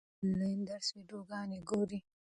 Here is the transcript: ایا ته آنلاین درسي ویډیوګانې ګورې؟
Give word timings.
ایا 0.07 0.11
ته 0.13 0.21
آنلاین 0.29 0.59
درسي 0.69 0.91
ویډیوګانې 0.97 1.57
ګورې؟ 1.69 1.99